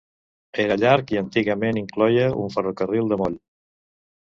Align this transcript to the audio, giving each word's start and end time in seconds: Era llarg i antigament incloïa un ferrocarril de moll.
Era 0.63 0.77
llarg 0.83 1.13
i 1.17 1.21
antigament 1.21 1.81
incloïa 1.85 2.27
un 2.47 2.59
ferrocarril 2.59 3.15
de 3.15 3.23
moll. 3.25 3.41